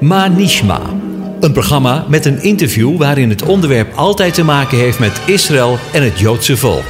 [0.00, 0.80] Manishma.
[1.40, 6.02] Een programma met een interview waarin het onderwerp altijd te maken heeft met Israël en
[6.02, 6.84] het Joodse volk.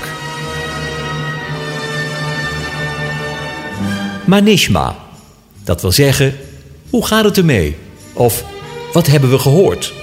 [4.26, 4.96] Manishma.
[5.64, 6.34] Dat wil zeggen,
[6.90, 7.76] hoe gaat het ermee?
[8.12, 8.44] Of
[8.92, 9.97] wat hebben we gehoord?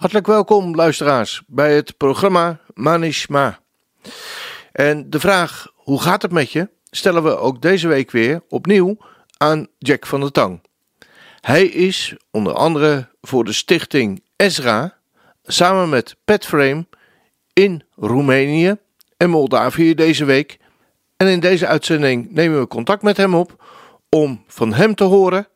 [0.00, 3.60] Hartelijk welkom, luisteraars, bij het programma Manishma.
[4.72, 6.68] En de vraag: hoe gaat het met je?
[6.90, 8.96] stellen we ook deze week weer opnieuw
[9.36, 10.60] aan Jack van der Tang.
[11.40, 14.96] Hij is onder andere voor de stichting Ezra
[15.42, 16.86] samen met Petframe
[17.52, 18.76] in Roemenië
[19.16, 20.58] en Moldavië deze week.
[21.16, 23.64] En in deze uitzending nemen we contact met hem op
[24.08, 25.48] om van hem te horen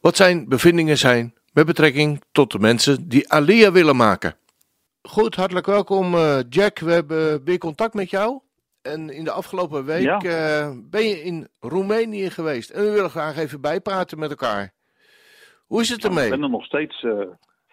[0.00, 4.36] wat zijn bevindingen zijn met betrekking tot de mensen die Alia willen maken.
[5.02, 6.78] Goed, hartelijk welkom uh, Jack.
[6.78, 8.40] We hebben weer contact met jou.
[8.82, 10.22] En in de afgelopen week Ja.
[10.22, 12.70] uh, ben je in Roemenië geweest.
[12.70, 14.72] En we willen graag even bijpraten met elkaar.
[15.66, 16.24] Hoe is het ermee?
[16.24, 17.02] Ik ben er nog steeds.
[17.02, 17.12] eh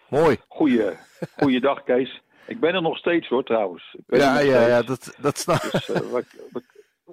[0.10, 0.38] Mooi.
[0.48, 0.90] goeie,
[1.42, 2.22] goeiedag, Kees.
[2.48, 3.96] Ik ben er nog steeds hoor, trouwens.
[3.98, 6.64] Ik ben Ja, ja, ja, dat, dat snap Dus, eh, we- we-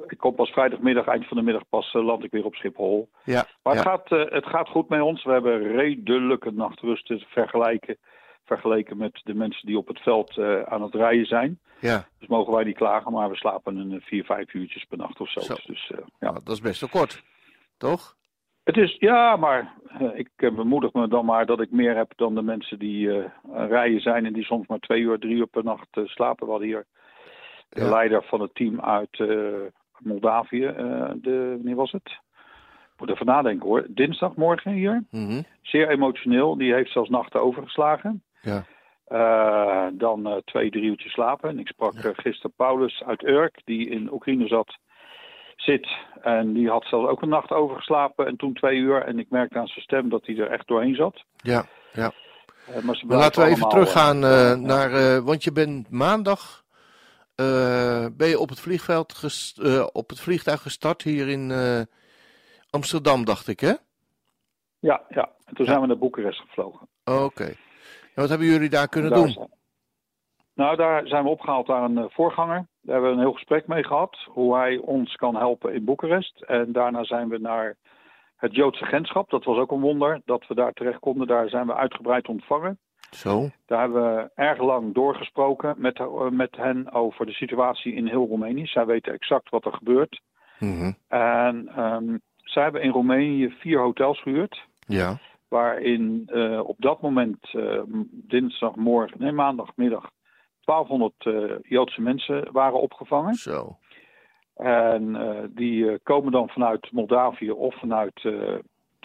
[0.06, 3.08] ik kom pas vrijdagmiddag, eind van de middag, pas eh, land ik weer op Schiphol.
[3.24, 3.80] Ja, Maar ja.
[3.80, 5.24] het, gaat, eh, het gaat goed met ons.
[5.24, 7.96] We hebben redelijke nachtrusten vergelijken,
[8.44, 11.58] vergeleken met de mensen die op het veld eh, aan het rijden zijn.
[11.80, 12.06] ja.
[12.18, 15.30] Dus mogen wij niet klagen, maar we slapen een vier, vijf uurtjes per nacht of
[15.30, 15.40] zo.
[15.40, 15.54] Zo.
[15.66, 16.04] Dus ja.
[16.20, 17.22] Nou, dat is best wel kort.
[17.76, 18.16] Toch?
[18.64, 19.74] Het is, ja, maar
[20.14, 23.24] ik bemoedig me dan maar dat ik meer heb dan de mensen die eh
[23.68, 26.44] rijden zijn en die soms maar twee uur, drie uur per nacht slapen.
[26.46, 26.86] We hadden hier
[27.68, 27.90] de Ja.
[27.90, 29.16] leider van het team uit
[29.98, 32.06] Moldavië, eh, de, wanneer was het?
[32.94, 33.86] Ik moet even nadenken hoor.
[33.88, 35.04] Dinsdagmorgen hier.
[35.10, 35.42] Mhm.
[35.62, 36.56] Zeer emotioneel.
[36.56, 38.22] Die heeft zelfs nachten overgeslagen.
[38.40, 38.64] Ja.
[39.08, 41.50] Eh, dan eh, twee, drie uurtjes slapen.
[41.50, 44.76] En ik sprak eh, gisteren Paulus uit Urk, die in Oekraïne zat,
[45.56, 45.88] zit.
[46.22, 49.02] En die had zelfs ook een nacht overgeslapen en toen twee uur.
[49.02, 51.22] En ik merkte aan zijn stem dat hij er echt doorheen zat.
[51.36, 52.12] Ja, ja.
[52.82, 54.54] Maar laten we even teruggaan ja.
[54.54, 55.22] naar.
[55.22, 56.64] want je bent maandag.
[57.38, 61.80] Eh, ben je op het, vliegveld eh, op het vliegtuig gestart hier in eh,
[62.70, 63.72] Amsterdam, dacht ik, hè?
[64.78, 65.30] Ja, ja.
[65.44, 66.88] En toen zijn we naar Boekarest gevlogen.
[67.04, 67.44] Oké.
[67.44, 67.54] En
[68.14, 69.30] wat hebben jullie daar kunnen Daar doen?
[69.30, 69.50] zijn-
[70.54, 72.66] Nou, daar zijn we opgehaald naar een voorganger.
[72.80, 74.16] Daar hebben we een heel gesprek mee gehad.
[74.26, 76.40] Hoe hij ons kan helpen in Boekarest.
[76.42, 77.76] En daarna zijn we naar
[78.36, 79.30] het Joodse agentschap.
[79.30, 81.26] Dat was ook een wonder dat we daar terecht konden.
[81.26, 82.78] Daar zijn we uitgebreid ontvangen.
[83.10, 83.48] Zo.
[83.66, 88.66] Daar hebben we erg lang doorgesproken met, met hen over de situatie in heel Roemenië.
[88.66, 90.20] Zij weten exact wat er gebeurt.
[90.58, 90.92] Mhm.
[91.08, 94.66] En ehm, zij hebben in Roemenië vier hotels gehuurd.
[94.86, 95.18] Ja.
[95.48, 100.10] Waarin eh, op dat moment eh, dinsdagmorgen, nee maandagmiddag,
[100.64, 103.34] 1200 eh, Joodse mensen waren opgevangen.
[103.34, 103.76] Zo.
[104.54, 105.16] En
[105.54, 108.22] die komen dan vanuit Moldavië of vanuit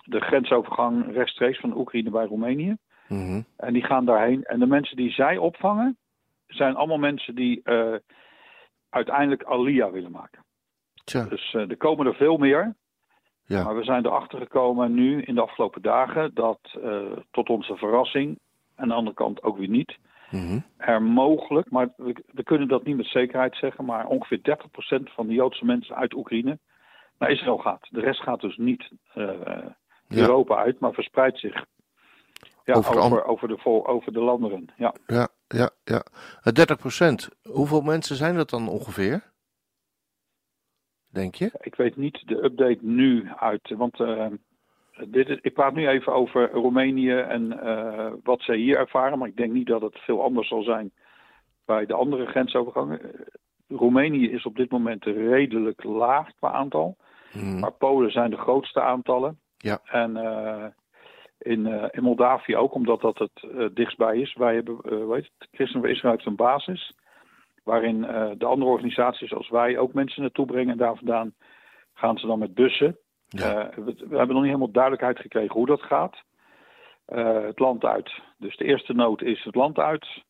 [0.03, 2.77] de grensovergang rechtstreeks van Oekraïne bij Roemenië.
[3.07, 3.41] Mhm.
[3.57, 4.43] En die gaan daarheen.
[4.43, 5.97] En de mensen die zij opvangen,
[6.47, 7.95] zijn allemaal mensen die eh,
[8.89, 10.43] uiteindelijk Alia willen maken.
[11.03, 11.25] Tja.
[11.25, 12.75] Dus eh, er komen er veel meer.
[13.45, 13.63] Ja.
[13.63, 18.39] Maar we zijn erachter gekomen nu in de afgelopen dagen dat eh, tot onze verrassing,
[18.75, 19.97] aan de andere kant ook weer niet,
[20.33, 20.59] Mhm.
[20.77, 25.27] er mogelijk, maar we, we kunnen dat niet met zekerheid zeggen, maar ongeveer 30% van
[25.27, 26.59] de Joodse mensen uit Oekraïne
[27.17, 27.87] naar Israël gaat.
[27.89, 28.91] De rest gaat dus niet.
[30.21, 31.65] Europa uit, maar verspreidt zich
[32.63, 34.65] ja, Over over, de over, de, vol- over de landeren.
[34.77, 34.93] Ja.
[35.07, 36.03] Ja, ja, ja.
[36.43, 37.29] Eh, 30 procent.
[37.43, 39.31] Hoeveel mensen zijn dat dan ongeveer?
[41.07, 41.49] Denk je?
[41.61, 44.25] Ik weet niet de update nu uit, want eh,
[45.07, 49.27] dit is, ik praat nu even over Roemenië en eh, wat zij hier ervaren, maar
[49.27, 50.91] ik denk niet dat het veel anders zal zijn
[51.65, 53.01] bij de andere grensovergangen.
[53.01, 53.19] Eh,
[53.67, 56.97] Roemenië is op dit moment redelijk laag qua aantal,
[57.33, 57.59] Mhm.
[57.59, 59.39] maar Polen zijn de grootste aantallen.
[59.63, 59.79] Ja.
[59.83, 60.65] En eh,
[61.37, 64.33] in, eh, in Moldavië ook, omdat dat het eh, dichtstbij is.
[64.33, 66.93] Wij hebben, weet het, Christen voor Israël heeft een basis.
[67.63, 68.01] Waarin
[68.37, 70.71] de andere organisaties zoals wij ook mensen naartoe brengen.
[70.71, 71.33] En daar vandaan
[71.93, 72.97] gaan ze dan met bussen.
[73.27, 73.69] Ja.
[73.75, 76.23] We, we hebben nog niet helemaal duidelijkheid gekregen hoe dat gaat.
[77.05, 78.19] Het land uit.
[78.37, 80.23] Dus de eerste nood is het land uit.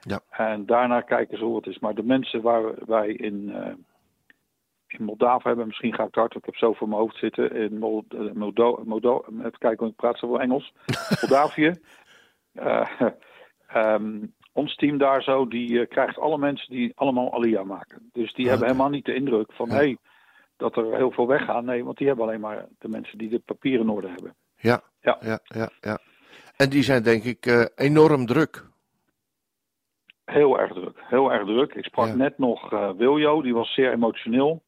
[0.00, 0.20] Ja.
[0.30, 1.78] En daarna kijken ze hoe het is.
[1.78, 3.52] Maar de mensen waar wij in,
[4.98, 7.16] in Moldavië hebben, misschien ga ik het hard, want ik heb zo voor mijn hoofd
[7.16, 7.52] zitten.
[7.52, 10.72] In Mol, eh, Moldo, Moldo, even kijken, want ik praat zoveel Engels.
[11.20, 11.74] Moldavië.
[12.52, 13.00] Eh,
[13.66, 18.10] ehm, ons team daar zo, die eh, krijgt alle mensen die allemaal Alia maken.
[18.12, 19.98] Dus die hebben helemaal niet de indruk van, hey,
[20.56, 21.64] dat er heel veel weggaan.
[21.64, 24.34] Nee, want die hebben alleen maar de mensen die de papieren in orde hebben.
[24.56, 25.68] Ja, ja, ja, ja.
[25.80, 25.98] ja.
[26.56, 28.64] En die zijn denk ik uh, enorm druk.
[30.24, 31.74] Heel erg druk, heel erg druk.
[31.74, 34.62] Ik sprak net nog uh, Wiljo, die was zeer emotioneel.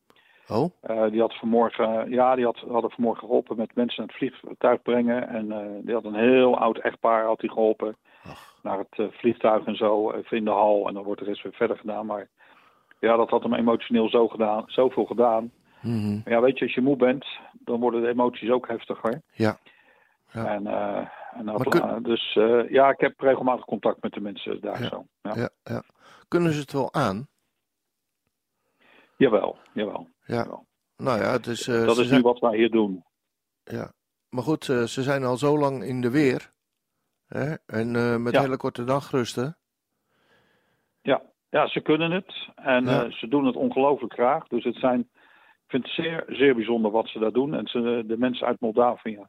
[0.48, 0.70] Oh?
[0.90, 4.82] Uh, die had vanmorgen, ja, die had, hadden vanmorgen geholpen met mensen naar het vliegtuig
[4.82, 5.28] brengen.
[5.28, 8.54] En uh, die had een heel oud echtpaar had die geholpen Ach.
[8.62, 10.88] naar het uh, vliegtuig en zo, even in de hal.
[10.88, 12.06] En dan wordt er eens weer verder gedaan.
[12.06, 12.28] Maar
[12.98, 15.52] ja, dat had hem emotioneel zo gedaan, zoveel gedaan.
[15.80, 16.22] Mm -hmm.
[16.24, 19.22] Ja, weet je, als je moe bent, dan worden de emoties ook heftiger.
[19.32, 19.58] Ja.
[20.32, 20.46] ja.
[20.46, 20.66] En,
[21.34, 22.02] en dat, kun...
[22.02, 22.32] dus
[22.68, 24.88] ja, ik heb regelmatig contact met de mensen daar ja.
[24.88, 25.04] zo.
[25.22, 25.32] Ja.
[25.34, 25.82] Ja, ja.
[26.28, 27.26] Kunnen ze het wel aan?
[29.16, 30.08] Jawel, jawel.
[30.26, 30.34] Ja.
[30.34, 30.66] jawel.
[30.96, 32.20] Nou ja, het is, uh, dat is zijn...
[32.20, 33.04] nu wat wij hier doen.
[33.64, 33.92] Ja,
[34.28, 36.52] maar goed, uh, ze zijn al zo lang in de weer.
[37.26, 37.54] Hè?
[37.66, 38.40] En uh, met ja.
[38.40, 39.56] hele korte dagrusten.
[41.02, 41.22] Ja.
[41.50, 42.48] ja, ze kunnen het.
[42.54, 43.10] En ja.
[43.10, 44.46] ze doen het ongelooflijk graag.
[44.46, 47.54] Dus het zijn, ik vind het zeer, zeer bijzonder wat ze daar doen.
[47.54, 49.26] En ze, de mensen uit Moldavië.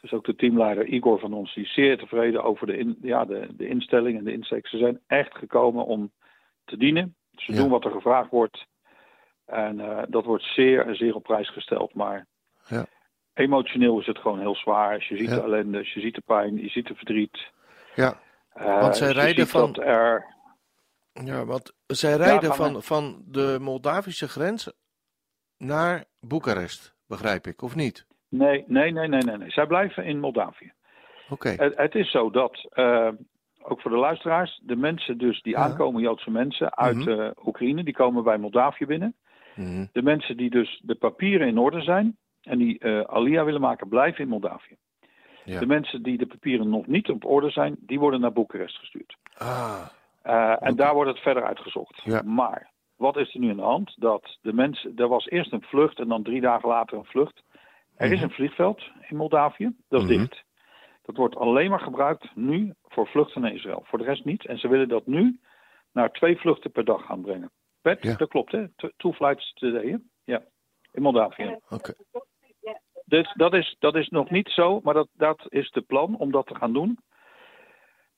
[0.00, 3.24] Dus ook de teamleider Igor van ons, die is zeer tevreden over de, in, ja,
[3.24, 4.66] de, de instelling en de insteek.
[4.66, 6.12] Ze zijn echt gekomen om
[6.64, 7.16] te dienen.
[7.30, 7.58] Ze Ja.
[7.58, 8.66] doen wat er gevraagd wordt.
[9.50, 11.94] En uh, dat wordt zeer, zeer op prijs gesteld.
[11.94, 12.26] Maar
[12.68, 12.84] Ja.
[13.34, 14.94] emotioneel is het gewoon heel zwaar.
[14.94, 15.34] Als je ziet Ja.
[15.34, 17.50] de ellende, als je ziet de pijn, je ziet de verdriet.
[17.94, 18.20] Ja,
[18.56, 20.24] Uh, Want zij je rijden van- er,
[21.12, 24.72] ja want zij rijden van, van de Moldavische grens
[25.58, 28.06] naar Boekarest, begrijp ik, of niet?
[28.28, 29.50] nee, nee, nee, nee, nee, nee.
[29.50, 30.72] Zij blijven in Moldavië.
[31.30, 33.08] Oké, Het, het is zo dat, uh,
[33.62, 35.58] ook voor de luisteraars, de mensen dus die Ja.
[35.62, 37.08] aankomen, Joodse mensen uit Mhm.
[37.08, 39.16] uh, Oekraïne, die komen bij Moldavië binnen.
[39.56, 39.86] Mhm.
[39.92, 43.88] De mensen die dus de papieren in orde zijn en die uh, Alia willen maken,
[43.88, 44.76] blijven in Moldavië.
[45.44, 45.58] Ja.
[45.60, 49.16] De mensen die de papieren nog niet op orde zijn, die worden naar Boekarest gestuurd.
[49.36, 49.86] Ah,
[50.26, 52.02] Uh, en daar wordt het verder uitgezocht.
[52.04, 52.22] Ja.
[52.22, 53.94] Maar wat is er nu aan de hand?
[53.96, 57.42] Dat de mensen, er was eerst een vlucht en dan drie dagen later een vlucht.
[57.96, 58.22] Er is Mhm.
[58.24, 60.18] een vliegveld in Moldavië, dat is Mhm.
[60.18, 60.44] dicht.
[61.02, 63.82] Dat wordt alleen maar gebruikt nu voor vluchten naar Israël.
[63.86, 64.46] Voor de rest niet.
[64.46, 65.38] En ze willen dat nu
[65.92, 67.50] naar twee vluchten per dag gaan brengen.
[67.82, 68.16] Ja.
[68.16, 68.64] dat klopt hè?
[68.96, 69.96] Two flights today, hè?
[70.24, 70.42] Ja,
[70.92, 71.56] in Moldavië.
[71.68, 71.92] oké.
[73.04, 76.30] Dus dat is, dat is nog niet zo, maar dat, dat is de plan om
[76.32, 76.98] dat te gaan doen.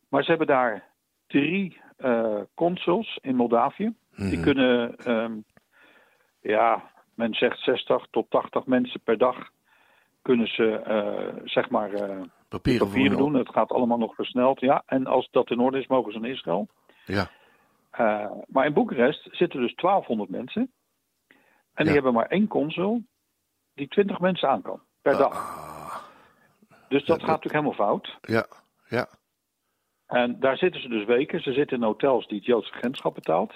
[0.08, 0.88] Maar ze hebben daar
[1.26, 3.94] drie eh, consuls in Moldavië.
[4.16, 4.42] Die Mhm.
[4.42, 5.32] kunnen, ehm,
[6.40, 9.50] ja, men zegt 60 tot 80 mensen per dag
[10.22, 13.34] kunnen ze, eh, zeg maar, eh, Papieren, doen.
[13.34, 14.82] Het gaat allemaal nog versneld, ja.
[14.86, 16.68] En als dat in orde is, mogen ze naar Israël.
[17.06, 17.30] Ja,
[17.92, 20.72] Eh, maar in Boekarest zitten dus 1200 mensen.
[21.74, 23.02] En die hebben maar één consul
[23.74, 25.32] die 20 mensen aan kan per dag.
[25.34, 25.96] Ah,
[26.88, 28.18] Dus dat dat- gaat natuurlijk helemaal fout.
[28.20, 28.46] ja,
[28.88, 29.06] ja.
[30.06, 31.40] En daar zitten ze dus weken.
[31.42, 33.54] Ze zitten in hotels die het Joodse grensschap betaalt.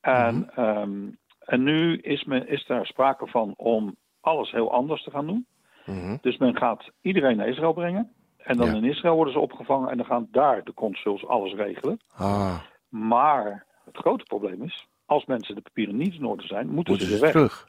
[0.00, 0.60] En, Mhm.
[0.60, 1.08] ehm,
[1.38, 5.46] en nu is, men, is daar sprake van om alles heel anders te gaan doen.
[5.86, 6.16] Mhm.
[6.20, 8.12] Dus men gaat iedereen naar Israël brengen.
[8.36, 8.74] En dan Ja.
[8.74, 12.00] in Israël worden ze opgevangen en dan gaan daar de consuls alles regelen.
[12.16, 12.60] Ah,
[12.98, 16.96] Maar het grote probleem is, als mensen de papieren niet in orde zijn, moeten, moeten
[16.96, 17.32] ze ze weer weg.
[17.32, 17.68] terug?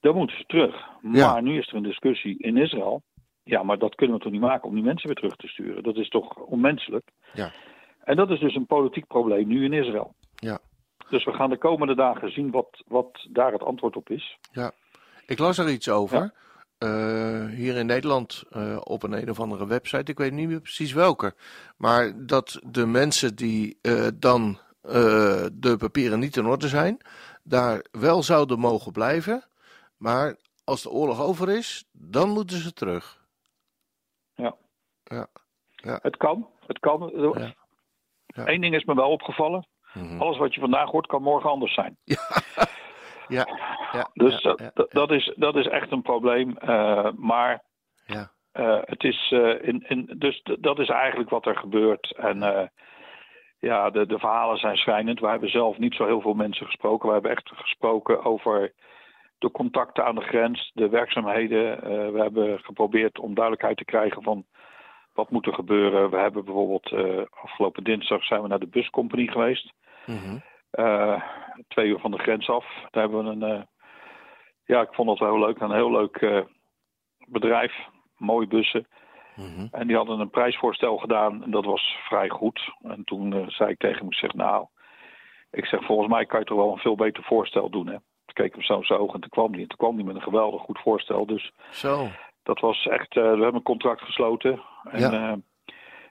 [0.00, 0.88] Dan moeten ze terug.
[1.00, 1.40] Maar Ja.
[1.40, 3.02] nu is er een discussie in Israël.
[3.44, 5.82] Ja, maar dat kunnen we toch niet maken om die mensen weer terug te sturen?
[5.82, 7.08] Dat is toch onmenselijk?
[7.32, 7.50] Ja.
[8.04, 10.14] En dat is dus een politiek probleem nu in Israël.
[10.34, 10.58] Ja.
[11.08, 14.38] Dus we gaan de komende dagen zien wat, wat daar het antwoord op is.
[15.26, 16.32] Ik las er iets over.
[16.82, 20.10] Eh, hier in Nederland eh, op een een of andere website.
[20.10, 21.34] Ik weet niet meer precies welke.
[21.76, 24.58] Maar dat de mensen die eh, dan
[25.52, 26.98] de papieren niet in orde zijn,
[27.42, 29.44] daar wel zouden mogen blijven.
[29.96, 33.26] Maar als de oorlog over is, dan moeten ze terug.
[34.34, 34.56] Ja.
[35.04, 35.28] Ja.
[36.02, 36.48] Het kan.
[36.66, 37.10] Het kan.
[37.14, 37.54] Ja.
[38.26, 38.48] Ja.
[38.48, 39.66] Eén ding is me wel opgevallen.
[39.94, 40.20] Mhm.
[40.20, 41.96] Alles wat je vandaag hoort kan morgen anders zijn.
[42.04, 42.28] Ja,
[43.28, 43.46] ja,
[44.14, 46.56] Dus ja, dat, ja, dat- dat, is, dat is echt een probleem.
[46.56, 47.62] Eh, maar
[48.06, 48.30] ja.
[48.52, 52.14] eh, het is, eh, in, in, dus dat is eigenlijk wat er gebeurt.
[52.16, 52.70] En
[53.58, 55.20] ja, de, de verhalen zijn schrijnend.
[55.20, 57.06] We hebben zelf niet zo heel veel mensen gesproken.
[57.08, 58.72] We hebben echt gesproken over
[59.38, 61.80] de contacten aan de grens, de werkzaamheden.
[62.12, 64.44] We hebben geprobeerd om duidelijkheid te krijgen van
[65.12, 66.10] wat moet er gebeuren.
[66.10, 66.92] We hebben bijvoorbeeld
[67.30, 69.72] afgelopen dinsdag zijn we naar de buscompagnie geweest.
[70.06, 70.38] Mhm.
[70.72, 71.22] Eh,
[71.68, 72.64] twee uur van de grens af.
[72.90, 73.42] Daar hebben we een.
[73.56, 73.62] eh,
[74.64, 75.60] ja, ik vond dat wel heel leuk.
[75.60, 76.40] Een heel leuk eh,
[77.28, 77.72] bedrijf.
[78.16, 78.86] Mooie bussen.
[79.36, 79.66] Mhm.
[79.70, 81.42] En die hadden een prijsvoorstel gedaan.
[81.42, 82.72] En dat was vrij goed.
[82.82, 84.66] En toen zei ik tegen hem: ik zeg, Nou,
[85.50, 87.86] ik zeg, volgens mij kan je toch wel een veel beter voorstel doen.
[87.86, 87.92] Hè?
[87.92, 89.62] Toen keek ik hem zo in zijn ogen en toen kwam hij.
[89.62, 91.26] En toen kwam hij met een geweldig goed voorstel.
[91.26, 92.06] Dus Zo.
[92.42, 93.14] dat was echt.
[93.14, 94.62] we hebben een contract gesloten.
[94.90, 95.36] En, Ja.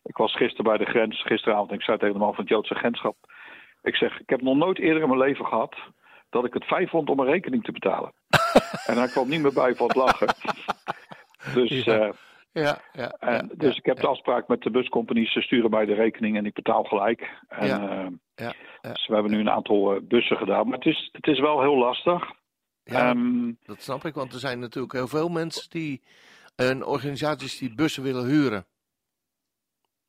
[0.03, 2.53] Ik was gisteren bij de grens, gisteravond, en ik zei tegen de man van het
[2.53, 3.15] Joodse agentschap.
[3.83, 5.75] Ik zeg, ik heb nog nooit eerder in mijn leven gehad
[6.29, 8.13] dat ik het fijn vond om een rekening te betalen.
[8.89, 10.27] en hij kwam niet meer bij van het lachen.
[11.53, 11.99] dus Ja.
[11.99, 12.13] eh,
[12.53, 13.09] Ja, ja.
[13.19, 16.37] en, ja, dus ik heb de afspraak met de buscompanies, ze sturen mij de rekening
[16.37, 17.29] en ik betaal gelijk.
[17.47, 18.91] En, Ja, eh, ja, ja.
[18.91, 20.67] Dus we hebben nu een aantal eh, bussen gedaan.
[20.67, 22.23] Maar het is, het is wel heel lastig.
[22.83, 26.01] Ja, Ehm, dat snap ik, want er zijn natuurlijk heel veel mensen die.
[26.55, 28.65] en organisaties die bussen willen huren.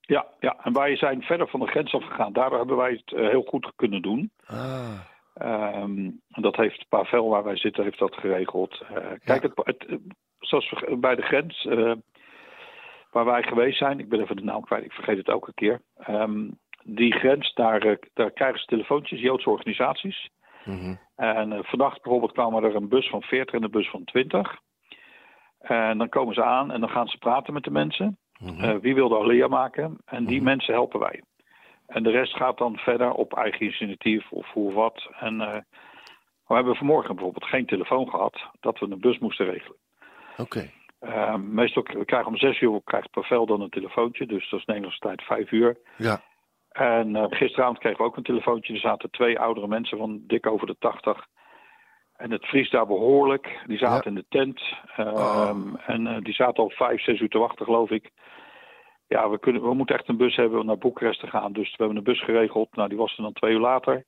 [0.06, 2.32] Ja, ja, en wij zijn verder van de grens afgegaan.
[2.32, 4.30] Daardoor hebben wij het eh, heel goed kunnen doen.
[4.46, 4.98] Ah,
[5.34, 8.80] en dat heeft Pavel, waar wij zitten, heeft dat geregeld.
[8.80, 8.94] Eh,
[9.24, 9.48] kijk, Ja.
[9.48, 9.96] het, het, eh,
[10.38, 11.92] zoals we, bij de grens, eh,
[13.10, 15.82] waar wij geweest zijn, ik ben even de naam kwijt, ik vergeet het elke keer.
[15.96, 16.48] Ehm,
[16.84, 20.28] die grens, daar, eh, daar krijgen ze telefoontjes, Joodse organisaties.
[20.64, 20.94] mhm.
[21.16, 24.58] En eh, vannacht bijvoorbeeld kwam er een bus van 40 en een bus van 20.
[25.58, 28.18] En dan komen ze aan en dan gaan ze praten met de mensen.
[28.42, 28.64] Mhm.
[28.64, 29.96] Eh, wie wil de Alia maken?
[30.04, 30.44] En die Mhm.
[30.44, 31.22] mensen helpen wij.
[31.86, 35.08] En de rest gaat dan verder op eigen initiatief of hoe wat.
[35.20, 35.58] En eh,
[36.46, 39.76] we hebben vanmorgen bijvoorbeeld geen telefoon gehad dat we een bus moesten regelen.
[40.36, 40.70] Oké.
[40.98, 44.58] Eh, meestal k- we krijgen om zes uur krijgt Pavel dan een telefoontje, dus dat
[44.60, 45.76] is Nederlandse tijd vijf uur.
[45.96, 46.20] Ja.
[46.72, 48.72] En eh, gisteravond kregen we ook een telefoontje.
[48.74, 51.26] Er zaten twee oudere mensen van dik over de 80.
[52.22, 53.62] En het vriest daar behoorlijk.
[53.66, 54.08] Die zaten Ja.
[54.08, 54.62] in de tent.
[54.96, 55.74] Ehm, Oh.
[55.86, 58.10] En eh, die zaten al vijf, zes uur te wachten, geloof ik.
[59.08, 61.52] Ja, we, kunnen, we moeten echt een bus hebben om naar Boekarest te gaan.
[61.52, 62.76] Dus we hebben een bus geregeld.
[62.76, 64.04] Nou, die was er dan twee uur later.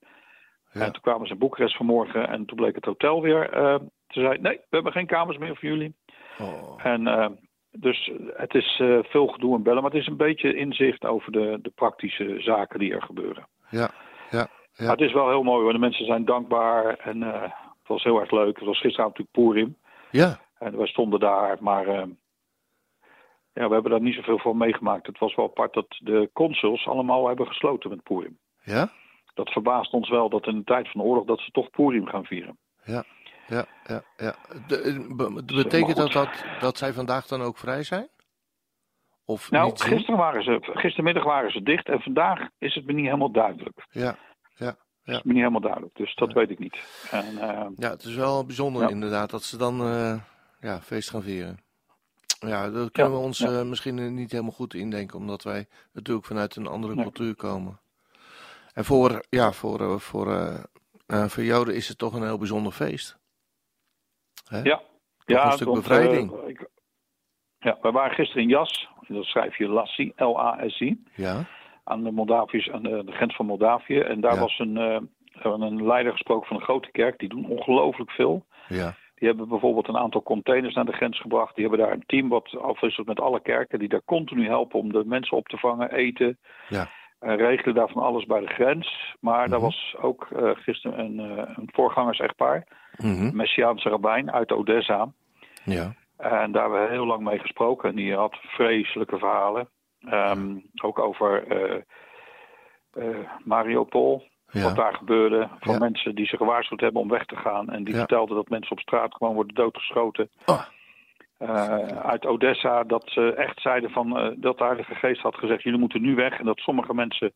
[0.71, 0.81] Ja.
[0.81, 2.27] En toen kwamen ze in Boekarest vanmorgen.
[2.29, 3.75] En toen bleek het hotel weer eh,
[4.07, 4.41] te zijn.
[4.41, 5.95] Nee, we hebben geen kamers meer voor jullie.
[6.39, 6.85] Oh.
[6.85, 7.27] En eh,
[7.71, 9.81] dus het is veel gedoe en bellen.
[9.81, 13.47] Maar het is een beetje inzicht over de, de praktische zaken die er gebeuren.
[13.69, 13.89] Ja.
[14.29, 14.47] Ja.
[14.77, 14.83] Ja.
[14.85, 15.73] Maar het is wel heel mooi hoor.
[15.73, 16.97] De mensen zijn dankbaar.
[16.97, 17.23] En
[17.85, 18.55] het was heel erg leuk.
[18.57, 19.77] Het was gisteravond natuurlijk Purim.
[20.11, 20.39] Ja.
[20.57, 21.57] En wij stonden daar.
[21.59, 22.03] Maar eh,
[23.53, 25.05] ja, we hebben daar niet zoveel van meegemaakt.
[25.07, 28.39] Het was wel apart dat de consuls allemaal hebben gesloten met Purim.
[28.63, 28.89] Ja.
[29.33, 32.07] Dat verbaast ons wel dat in de tijd van de oorlog dat ze toch Purim
[32.07, 32.57] gaan vieren.
[32.83, 33.03] Ja.
[33.47, 33.65] Ja.
[33.87, 34.01] Ja.
[34.17, 34.35] ja.
[34.67, 38.07] De- eh, be- betekent dat, dat dat zij vandaag dan ook vrij zijn?
[39.25, 41.87] Of Nou, niet gisteren waren ze, gistermiddag waren ze dicht.
[41.89, 43.85] En vandaag is het me niet helemaal duidelijk.
[43.89, 44.15] Ja.
[44.55, 44.75] Ja.
[45.05, 45.95] Is me niet helemaal duidelijk.
[45.95, 47.07] Dus dat weet ik niet.
[47.11, 48.89] En, eh, Ja, het is wel bijzonder Ja.
[48.89, 50.21] inderdaad dat ze dan eh,
[50.59, 51.59] ja, feest gaan vieren.
[52.39, 53.47] Ja, dat kunnen Ja, we ons ja.
[53.59, 57.03] eh, misschien eh, niet helemaal goed indenken, omdat wij natuurlijk vanuit een andere Nee.
[57.03, 57.79] cultuur komen.
[58.73, 60.59] En voor, ja, voor, voor,
[61.07, 63.17] voor Joden is het toch een heel bijzonder feest.
[64.47, 64.61] Hè?
[64.61, 64.83] ja, Toch
[65.25, 66.31] ja een stuk bevrijding.
[66.47, 66.67] ik,
[67.59, 68.89] ja, we waren gisteren in Jas.
[69.07, 71.03] Dat schrijf je Lassi, L-A-S-I.
[71.15, 71.45] Ja,
[71.87, 73.99] Aan de, Moldaviërs, aan de, de grens van Moldavië.
[73.99, 74.39] En daar Ja.
[74.39, 74.99] was een, eh,
[75.41, 77.19] een leider gesproken van een grote kerk.
[77.19, 78.45] Die doen ongelooflijk veel.
[78.67, 81.55] ja, Die hebben bijvoorbeeld een aantal containers naar de grens gebracht.
[81.55, 83.79] Die hebben daar een team wat afwisselt met alle kerken.
[83.79, 86.37] Die daar continu helpen om de mensen op te vangen, eten.
[86.69, 86.87] ja,
[87.19, 89.15] En regelen daar van alles bij de grens.
[89.19, 89.67] Maar daar Mhm.
[89.67, 92.67] was ook eh, gisteren een, eh een voorgangers-echtpaar.
[92.97, 95.11] mhm, Messiaanse rabbijn uit Odessa.
[95.63, 97.89] ja, En daar hebben we heel lang mee gesproken.
[97.89, 99.69] En die had vreselijke verhalen.
[100.09, 101.81] Ehm, ook over eh
[102.93, 104.27] eh, Mariupol.
[104.51, 105.47] Wat daar gebeurde.
[105.59, 105.79] Van Ja.
[105.79, 107.69] mensen die ze gewaarschuwd hebben om weg te gaan.
[107.69, 107.99] En die Ja.
[107.99, 110.29] vertelden dat mensen op straat gewoon worden doodgeschoten.
[110.45, 110.61] Oh.
[111.37, 112.83] Eh, uit Odessa.
[112.83, 116.15] Dat ze echt zeiden van, eh, dat de Heilige Geest had gezegd: jullie moeten nu
[116.15, 116.39] weg.
[116.39, 117.33] En dat sommige mensen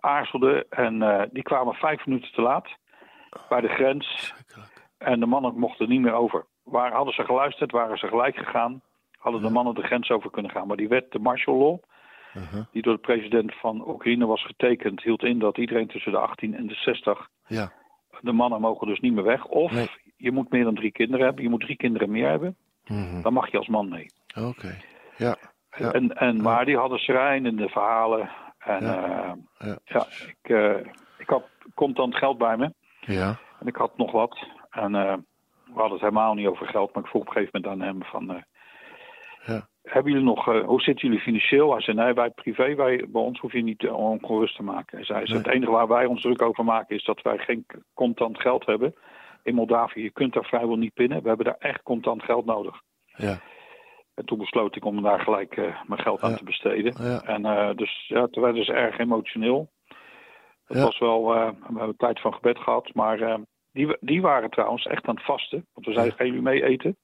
[0.00, 0.66] aarzelden.
[0.70, 2.68] En die kwamen vijf minuten te laat.
[3.48, 4.34] Bij de grens.
[4.98, 6.44] En de mannen mochten niet meer over.
[6.62, 8.82] Waar, hadden ze geluisterd, waren ze gelijk gegaan.
[9.24, 10.66] Hadden de mannen de grens over kunnen gaan.
[10.66, 11.78] Maar die wet, de martial law,
[12.34, 16.18] Mhm, die door de president van Oekraïne was getekend, hield in dat iedereen tussen de
[16.18, 17.72] 18 en de 60, Ja,
[18.20, 19.44] de mannen mogen dus niet meer weg.
[19.46, 19.90] Of Nee.
[20.16, 21.42] je moet meer dan drie kinderen hebben.
[21.44, 22.56] Je moet drie kinderen meer hebben.
[22.86, 24.06] mhm, Dan mag je als man mee.
[24.38, 24.76] oké.
[25.16, 25.36] Ja,
[25.76, 25.92] Ja.
[25.92, 28.30] En, en, maar die hadden schrijnende verhalen.
[28.58, 29.36] En Ja.
[29.58, 30.06] ja, ja
[30.42, 30.76] ik, eh,
[31.18, 31.42] ik had
[31.74, 32.72] contant geld bij me.
[33.00, 34.46] ja, En ik had nog wat.
[34.70, 35.12] En eh,
[35.64, 36.94] we hadden het helemaal niet over geld.
[36.94, 38.44] Maar ik vroeg op een gegeven moment aan hem van...
[39.84, 41.72] Hebben jullie nog, eh, hoe zitten jullie financieel?
[41.72, 44.96] Hij zei, nee, wij privé, wij, bij ons hoef je niet eh, ongerust te maken.
[44.96, 45.36] Hij zei, Nee.
[45.36, 48.94] het enige waar wij ons druk over maken is dat wij geen contant geld hebben.
[49.42, 51.22] In Moldavië, je kunt daar vrijwel niet pinnen.
[51.22, 52.80] We hebben daar echt contant geld nodig.
[53.04, 53.38] ja,
[54.14, 56.36] En toen besloot ik om daar gelijk eh, mijn geld aan Ja.
[56.36, 56.94] te besteden.
[57.02, 59.70] ja, En dus ja, toen werden ze erg emotioneel.
[60.66, 63.38] Het was wel, we hebben tijd van gebed gehad, maar
[63.72, 65.66] die, die waren trouwens echt aan het vasten.
[65.72, 66.96] Want we zeiden, gaan jullie mee eten?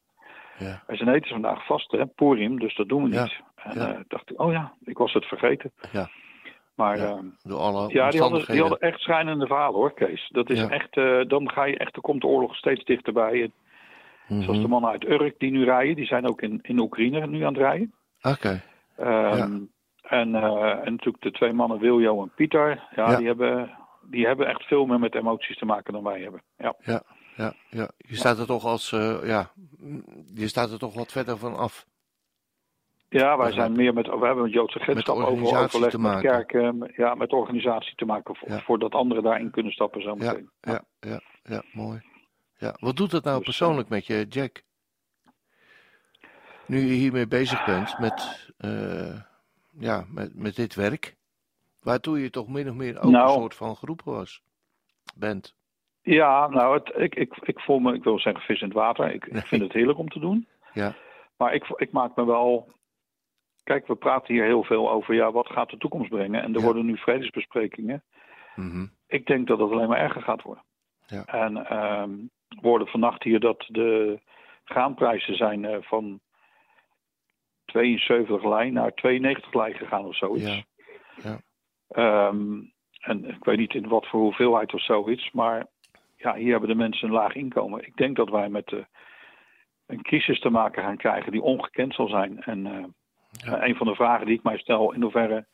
[0.61, 3.23] Ja, En ze eten ze vandaag vasten, hè, Purim, dus dat doen we Ja.
[3.23, 3.41] niet.
[3.57, 3.93] En Ja.
[3.93, 5.73] eh, dacht ik, oh ja, ik was het vergeten.
[5.93, 6.09] Ja.
[6.75, 7.05] Maar Ja.
[7.05, 8.61] ja, door alle ja die, hadden, die omstandigheden.
[8.69, 10.29] hadden echt schrijnende verhalen hoor, Kees.
[10.33, 13.43] Dat is echt, eh, dan ga je echt, er komt de oorlog steeds dichterbij.
[13.43, 13.53] En
[14.27, 14.43] Mhm.
[14.43, 17.43] Zoals de mannen uit Urk die nu rijden, die zijn ook in, in Oekraïne nu
[17.45, 17.93] aan het rijden.
[18.23, 18.63] Oké,
[18.97, 19.59] Ehm,
[20.03, 22.69] En, eh, en natuurlijk de twee mannen Wiljo en Pieter.
[22.97, 23.17] Ja, Ja.
[23.17, 23.71] Die, hebben,
[24.03, 26.43] die hebben echt veel meer met emoties te maken dan wij hebben.
[26.59, 26.75] Ja.
[27.41, 27.91] Ja, ja, ja.
[27.97, 29.51] Je staat er toch als, eh, ja,
[30.35, 31.87] je staat er toch wat verder van af.
[33.09, 35.29] Ja, wij zijn meer met, we hebben met Joodse Agentschap over
[35.59, 36.31] overleg te met maken.
[36.31, 38.61] kerken, met- ja, met organisatie te maken, voor, Ja.
[38.61, 40.51] voordat anderen daarin kunnen stappen zo Ja, meteen.
[40.61, 42.03] ja, ja, ja, mooi.
[42.59, 44.63] Ja, wat doet dat nou Dus, persoonlijk met je, Jack?
[46.67, 49.21] Nu je hiermee bezig bent met, eh,
[49.79, 51.17] ja, met, met dit werk,
[51.83, 53.27] waartoe je toch min of meer ook Nou.
[53.29, 54.43] een soort van geroepen was,
[55.15, 55.55] bent.
[56.03, 59.13] Ja, nou, het, ik, ik, ik voel me, ik wil zeggen vis in het water.
[59.13, 60.49] Ik, ik vind het heerlijk om te doen.
[60.73, 60.95] Ja,
[61.37, 62.73] Maar ik, ik maak me wel.
[63.65, 66.43] Kijk, we praten hier heel veel over ja, wat gaat de toekomst brengen.
[66.43, 66.65] En er Ja.
[66.65, 68.05] worden nu vredesbesprekingen.
[68.55, 70.65] mhm, Ik denk dat het alleen maar erger gaat worden.
[71.07, 71.25] Ja.
[71.25, 72.11] En ehm
[72.49, 74.21] we hoorden vannacht hier dat de
[74.65, 76.21] graanprijzen zijn eh, van
[77.65, 80.45] 72 lijn naar 92 lijn gegaan of zoiets.
[80.45, 80.63] Ja.
[81.23, 81.39] Ja.
[81.89, 82.61] Ehm,
[83.01, 85.67] en ik weet niet in wat voor hoeveelheid of zoiets, maar
[86.23, 87.87] ja, hier hebben de mensen een laag inkomen.
[87.87, 88.79] Ik denk dat wij met eh,
[89.87, 92.43] een crisis te maken gaan krijgen die ongekend zal zijn.
[92.43, 92.85] En eh,
[93.31, 93.65] Ja.
[93.67, 95.47] een van de vragen die ik mij stel, in hoeverre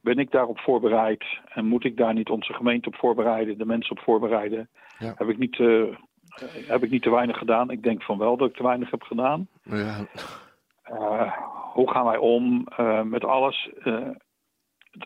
[0.00, 3.96] ben ik daarop voorbereid en moet ik daar niet onze gemeente op voorbereiden, de mensen
[3.96, 4.68] op voorbereiden?
[4.98, 5.14] Ja.
[5.16, 5.82] Heb, ik niet, eh,
[6.66, 7.70] heb ik niet te weinig gedaan?
[7.70, 9.48] Ik denk van wel dat ik te weinig heb gedaan.
[9.62, 10.06] ja,
[11.72, 12.66] hoe gaan wij om
[13.04, 13.70] met alles?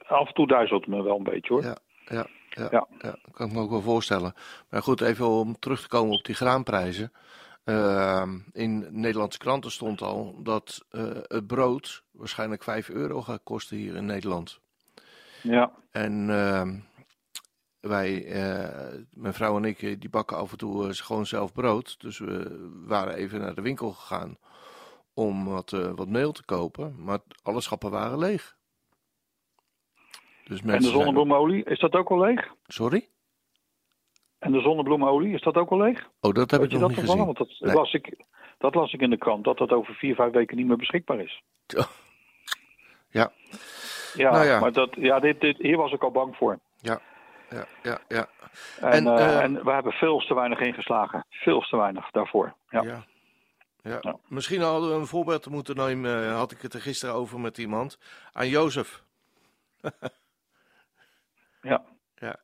[0.06, 1.62] Af en toe duizelt het me wel een beetje hoor.
[1.62, 1.76] Ja.
[2.04, 2.86] ja, ja, Ja.
[2.98, 4.34] ja, dat kan ik me ook wel voorstellen.
[4.68, 7.12] Maar goed, even om terug te komen op die graanprijzen.
[7.64, 13.76] Ehm, in Nederlandse kranten stond al dat eh, het brood waarschijnlijk 5 euro gaat kosten
[13.76, 14.60] hier in Nederland.
[15.42, 16.78] Ja, En ehm,
[17.80, 22.00] wij, eh, mijn vrouw en ik, eh, die bakken af en toe gewoon zelf brood.
[22.00, 24.38] Dus we waren even naar de winkel gegaan
[25.14, 27.04] om wat, wat meel te kopen.
[27.04, 28.58] Maar alle schappen waren leeg.
[30.50, 32.54] Dus en de zonnebloemolie, is dat ook al leeg?
[32.66, 33.08] Sorry?
[34.38, 36.08] En de zonnebloemolie, is dat ook al leeg?
[36.20, 37.24] Oh, dat heb Weet ik je nog dat niet gezien.
[37.24, 37.74] Want dat, Nee.
[37.74, 38.24] las ik,
[38.58, 41.20] dat las ik in de krant, dat dat over vier, vijf weken niet meer beschikbaar
[41.20, 41.42] is.
[41.66, 41.86] Ja,
[44.14, 44.60] Ja, Nou ja.
[44.60, 46.58] maar dat, ja, dit, dit, hier was ik al bang voor.
[46.76, 47.00] ja,
[47.50, 48.28] ja, ja, ja.
[48.80, 51.26] En, En, eh, eh, en we hebben veel te weinig ingeslagen.
[51.28, 52.54] Veel te weinig daarvoor.
[52.68, 52.82] Ja.
[52.82, 53.04] Ja.
[53.82, 53.98] Ja.
[54.00, 54.16] Ja.
[54.28, 57.58] Misschien hadden we een voorbeeld moeten nemen, eh, had ik het er gisteren over met
[57.58, 57.98] iemand,
[58.32, 59.02] aan Jozef.
[61.60, 61.84] Ja.
[62.14, 62.36] Ja.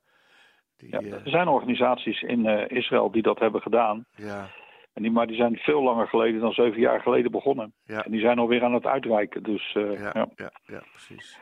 [0.76, 4.06] Die, Ja, eh, er zijn organisaties in eh, Israël die dat hebben gedaan.
[4.14, 4.48] ja,
[4.92, 7.74] En die, maar die zijn veel langer geleden dan zeven jaar geleden begonnen.
[7.84, 8.04] Ja.
[8.04, 9.42] En die zijn alweer aan het uitreiken.
[9.42, 10.28] Dus eh, ja, ja.
[10.36, 11.38] ja, ja, precies.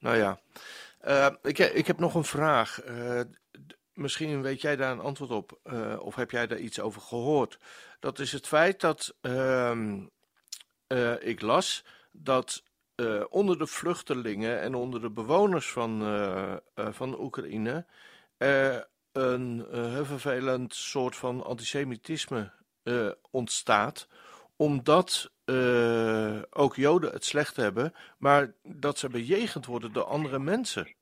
[0.00, 0.38] Nou ja,
[1.00, 2.80] Eh, ik, ik heb nog een vraag.
[3.92, 5.58] Misschien weet jij daar een antwoord op,
[6.00, 7.58] of heb jij daar iets over gehoord?
[8.00, 10.06] Dat is het feit dat ehm,
[10.86, 12.62] eh, ik las dat
[12.98, 17.86] eh, onder de vluchtelingen en onder de bewoners van, eh, eh, van Oekraïne
[18.36, 22.52] er een heel vervelend soort van antisemitisme
[23.30, 24.08] ontstaat,
[24.56, 25.32] omdat
[26.50, 30.94] ook Joden het slecht hebben, maar dat ze bejegend worden door andere mensen.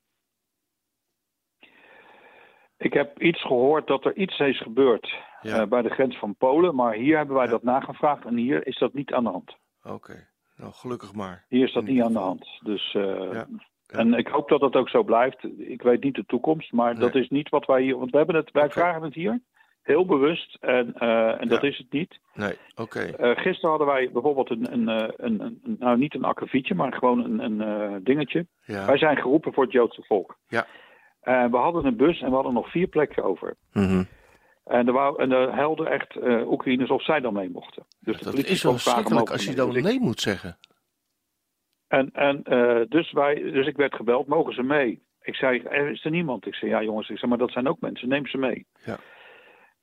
[2.77, 5.67] Ik heb iets gehoord dat er iets is gebeurd Ja.
[5.67, 6.75] bij de grens van Polen.
[6.75, 7.51] Maar hier hebben wij Ja.
[7.51, 9.57] dat nagevraagd en hier is dat niet aan de hand.
[9.83, 11.45] Oké, nou gelukkig maar.
[11.49, 12.47] Hier is dat niet aan de hand.
[12.63, 13.47] Dus, eh, Ja.
[13.89, 13.99] Ja.
[13.99, 15.45] En ik hoop dat dat ook zo blijft.
[15.59, 17.01] Ik weet niet de toekomst, maar Nee.
[17.01, 17.99] dat is niet wat wij hier.
[17.99, 19.41] Want we hebben het, wij vragen het hier
[19.83, 21.69] heel bewust en, eh, en dat Ja.
[21.69, 22.21] is het niet.
[22.35, 22.99] Nee, oké.
[23.01, 27.41] Eh, gisteren hadden wij bijvoorbeeld een, een, een, een, nou niet een akkefietje, maar gewoon
[27.41, 28.47] een, een dingetje.
[28.65, 28.87] Ja.
[28.87, 30.39] Wij zijn geroepen voor het Joodse volk.
[30.49, 30.67] Ja.
[31.51, 33.57] We hadden een bus en we hadden nog vier plekken over.
[33.73, 34.03] Mhm.
[34.67, 37.87] En er, wou, en er helden echt eh Oekraïners of zij dan mee mochten.
[38.01, 39.77] Dus de Dat is wel als je dan mee?
[39.77, 40.59] Ik- nee moet zeggen.
[41.89, 45.03] En, en eh, dus, wij, dus ik werd gebeld, mogen ze mee?
[45.23, 46.47] Ik zei, er is er niemand?
[46.47, 48.67] Ik zei, ja jongens, ik zei, maar dat zijn ook mensen, neem ze mee.
[48.85, 48.97] Ja.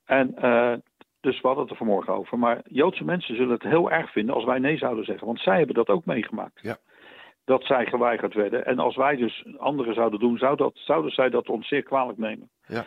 [0.04, 0.72] En eh,
[1.20, 2.38] dus we hadden het er vanmorgen over.
[2.38, 5.26] Maar Joodse mensen zullen het heel erg vinden als wij nee zouden zeggen.
[5.26, 6.60] Want zij hebben dat ook meegemaakt.
[6.62, 6.76] Ja.
[7.44, 8.66] Dat zij geweigerd werden.
[8.66, 12.18] En als wij dus anderen zouden doen, zou dat, zouden zij dat ons zeer kwalijk
[12.18, 12.50] nemen.
[12.66, 12.84] Ja.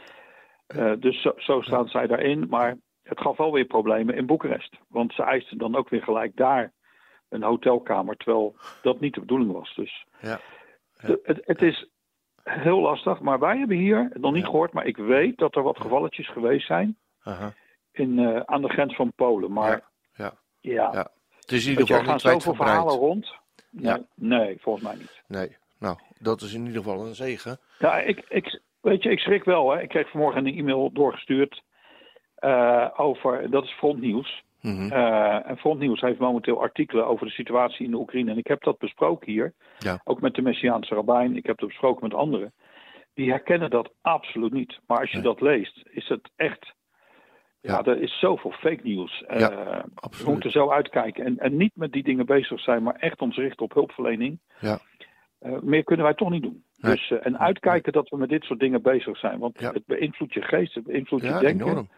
[0.68, 2.48] Eh, dus zo, zo staan zij daarin.
[2.50, 4.76] Maar het gaf wel weer problemen in Boekarest.
[4.88, 6.72] Want ze eisten dan ook weer gelijk daar
[7.30, 8.16] een hotelkamer.
[8.18, 9.76] Terwijl dat niet de bedoeling was.
[9.76, 10.40] Dus Ja.
[11.02, 11.88] de- het, het is
[12.44, 13.20] heel lastig.
[13.20, 14.50] Maar wij hebben hier, nog niet Ja.
[14.50, 17.54] gehoord, maar ik weet dat er wat gevalletjes geweest zijn Aha.
[17.92, 19.52] in, eh, aan de grens van Polen.
[19.52, 20.34] Maar Ja.
[20.62, 21.12] Ja.
[21.40, 23.34] Het is in ieder er geval gaan niet zoveel verhalen rond.
[23.70, 24.02] Nee, Ja.
[24.16, 25.24] nee, volgens mij niet.
[25.28, 27.60] Nee, nou, dat is in ieder geval een zegen.
[27.80, 29.72] Ja, ik, ik, weet je, ik schrik wel.
[29.72, 29.82] Hè.
[29.82, 31.64] Ik kreeg vanmorgen een e-mail doorgestuurd
[32.36, 34.46] eh, over, dat is frontnieuws.
[34.62, 34.92] Mhm.
[34.92, 38.32] Eh, en Frontnieuws heeft momenteel artikelen over de situatie in de Oekraïne.
[38.32, 40.02] En ik heb dat besproken hier, Ja.
[40.04, 41.36] ook met de Messiaanse rabbijn.
[41.36, 42.54] Ik heb dat besproken met anderen.
[43.14, 44.80] Die herkennen dat absoluut niet.
[44.88, 45.26] Maar als je Nee.
[45.26, 46.76] dat leest, is het echt...
[47.62, 47.92] Ja, Ja.
[47.92, 49.24] er is zoveel fake nieuws.
[49.24, 50.32] Eh, Ja, we absoluut.
[50.32, 51.26] moeten zo uitkijken.
[51.26, 54.40] En, en niet met die dingen bezig zijn, maar echt ons richten op hulpverlening.
[54.60, 54.80] Ja.
[55.62, 56.64] Meer kunnen wij toch niet doen.
[56.78, 59.40] Dus, eh, en uitkijken dat we met dit soort dingen bezig zijn.
[59.40, 59.72] Want Ja.
[59.72, 61.68] het beïnvloedt je geest, het beïnvloedt Ja, je denken.
[61.68, 61.90] enorm.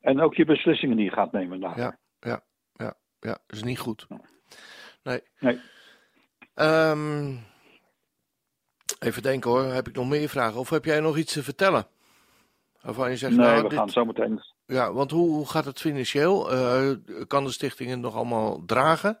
[0.00, 1.78] En ook je beslissingen die je gaat nemen daar.
[1.78, 1.98] Ja.
[3.24, 4.06] Ja, dat is niet goed.
[5.02, 5.20] Nee.
[5.40, 5.60] Nee.
[6.54, 7.34] Ehm,
[8.98, 10.60] even denken hoor, heb ik nog meer vragen?
[10.60, 11.86] Of heb jij nog iets te vertellen?
[12.80, 14.40] Waarvan je zegt, nee, nou, we dit- gaan zo meteen.
[14.66, 16.50] ja, want hoe, hoe gaat het financieel?
[16.52, 16.90] Eh,
[17.26, 19.20] kan de stichting het nog allemaal dragen?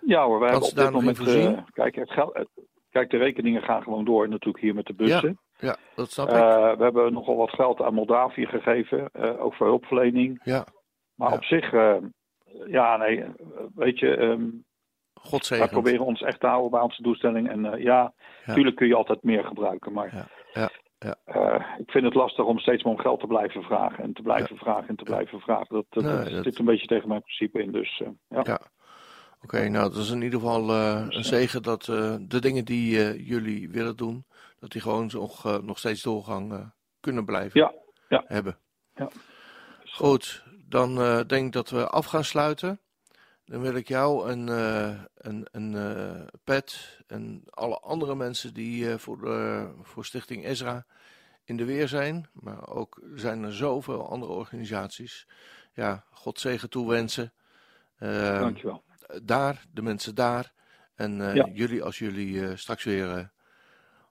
[0.00, 1.18] Ja hoor, wij hebben op dit moment.
[1.28, 2.46] eh, kijk, het geld,
[2.92, 5.38] kijk, de rekeningen gaan gewoon door natuurlijk hier met de bussen.
[5.58, 6.34] Ja, dat snap ik.
[6.34, 10.40] Eh, we hebben nogal wat geld aan Moldavië gegeven, eh, ook voor hulpverlening.
[10.44, 10.64] Ja,
[11.14, 11.34] Maar Ja.
[11.36, 11.96] op zich, eh,
[12.66, 13.24] ja, nee,
[13.74, 14.48] weet je, ehm,
[15.14, 15.72] God wij zegen.
[15.72, 17.48] proberen ons echt te houden bij onze doelstelling.
[17.50, 18.12] En eh, ja,
[18.46, 19.92] natuurlijk kun je altijd meer gebruiken.
[19.92, 21.76] Maar Ja, ja, ja.
[21.78, 24.04] ik vind het lastig om steeds maar om geld te blijven vragen.
[24.04, 25.66] En te blijven vragen en te blijven vragen.
[25.68, 27.72] Dat, dat, Nee, dat zit een beetje tegen mijn principe in.
[27.72, 28.60] Dus ja.
[29.42, 33.04] Oké, nou dat is in ieder geval eh, een zegen dat eh, de dingen die
[33.04, 34.26] eh, jullie willen doen,
[34.58, 37.72] dat die gewoon nog, nog steeds doorgang kunnen blijven Ja,
[38.08, 38.24] ja.
[38.26, 38.58] hebben.
[38.94, 39.08] Ja.
[39.84, 40.94] Goed, dan
[41.26, 42.80] denk ik dat we af gaan sluiten.
[43.44, 44.48] Dan wil ik jou en,
[45.74, 50.86] eh, Pet en alle andere mensen die voor, de, voor Stichting Ezra
[51.44, 55.26] in de weer zijn, maar ook zijn er zoveel andere organisaties.
[55.72, 57.32] Ja, God zegen toewensen.
[57.96, 58.82] Eh, Dankjewel.
[59.22, 60.52] Daar, de mensen daar.
[60.94, 61.48] En eh, Ja.
[61.52, 63.24] jullie als jullie eh, straks weer eh,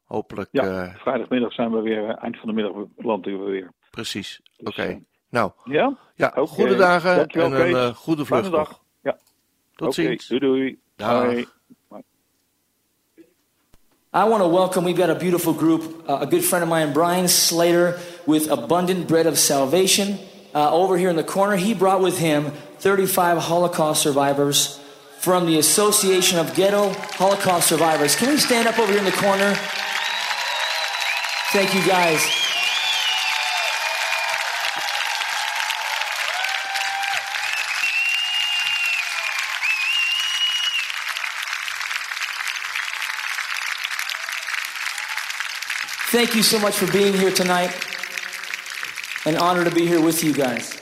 [0.06, 0.50] hopelijk.
[0.52, 3.72] Ja, eh, vrijdagmiddag zijn we weer, eind van de middag landen we weer.
[3.92, 4.42] precies.
[4.58, 5.00] Dus, Oké.
[5.30, 5.98] Nou, ja?
[6.16, 8.70] ja, goede dagen Dankjewel, en een eh, goede Fijne vlucht.
[8.70, 8.82] dag.
[9.02, 9.18] Ja.
[9.76, 10.28] Tot ziens.
[10.28, 10.80] Doei doei.
[10.96, 11.24] Dag.
[11.28, 11.48] Bye.
[14.14, 16.92] I want to welcome, we've got a beautiful group, uh, a good friend of mine,
[16.92, 20.18] Brian Slater, with Abundant Bread of Salvation.
[20.54, 24.81] Uh, over here in the corner, he brought with him 35 Holocaust survivors
[25.22, 28.16] from the Association of Ghetto Holocaust Survivors.
[28.16, 29.54] Can we stand up over here in the corner?
[31.54, 32.20] Thank you guys.
[46.10, 47.72] Thank you so much for being here tonight.
[49.26, 50.76] An honor to be here with you guys.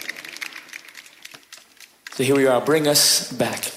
[2.13, 2.62] So here we are.
[2.62, 3.68] Bring us back.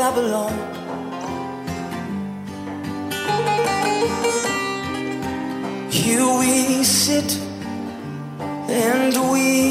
[0.00, 0.54] Babylon.
[5.90, 7.30] Here we sit
[8.70, 9.69] and we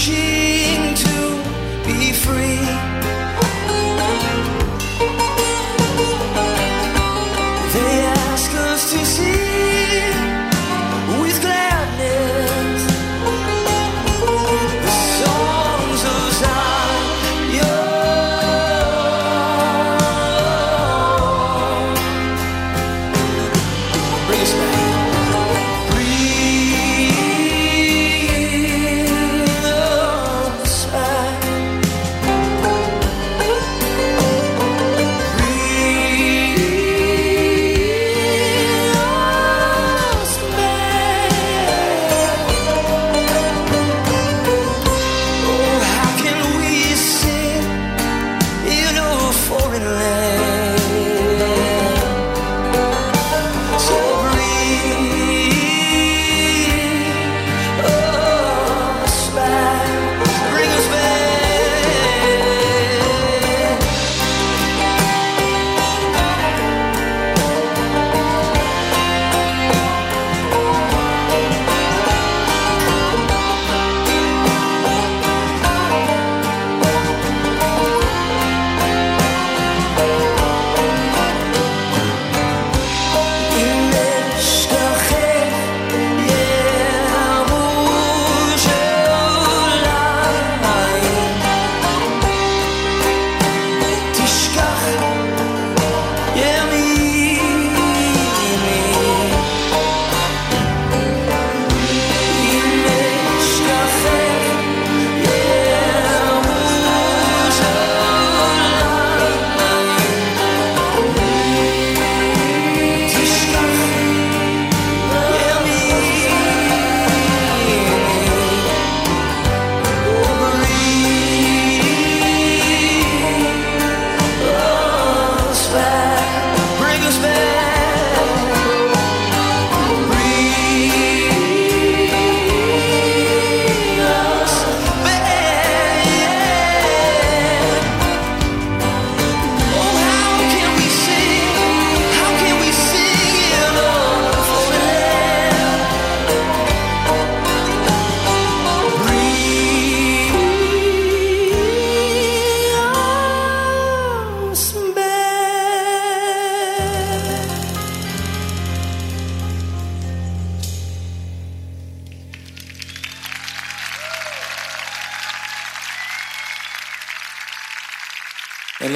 [0.00, 0.49] she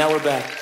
[0.05, 0.54] now we're back.